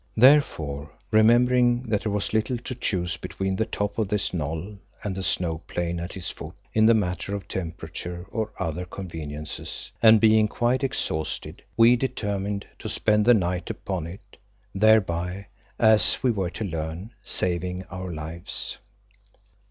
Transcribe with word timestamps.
Therefore, 0.17 0.91
remembering 1.11 1.83
that 1.89 2.01
there 2.01 2.11
was 2.11 2.33
little 2.33 2.57
to 2.57 2.73
choose 2.73 3.17
between 3.17 3.55
the 3.55 3.67
top 3.67 3.99
of 3.99 4.07
this 4.07 4.33
knoll 4.33 4.79
and 5.03 5.15
the 5.15 5.21
snow 5.21 5.59
plain 5.67 5.99
at 5.99 6.17
its 6.17 6.31
foot 6.31 6.55
in 6.73 6.87
the 6.87 6.95
matter 6.95 7.35
of 7.35 7.47
temperature 7.47 8.25
or 8.31 8.51
other 8.57 8.83
conveniences, 8.85 9.91
and 10.01 10.19
being 10.19 10.47
quite 10.47 10.83
exhausted, 10.83 11.61
we 11.77 11.95
determined 11.95 12.65
to 12.79 12.89
spend 12.89 13.25
the 13.25 13.35
night 13.35 13.69
upon 13.69 14.07
it, 14.07 14.37
thereby, 14.73 15.45
as 15.77 16.17
we 16.23 16.31
were 16.31 16.49
to 16.49 16.65
learn, 16.65 17.13
saving 17.21 17.83
our 17.91 18.11
lives. 18.11 18.79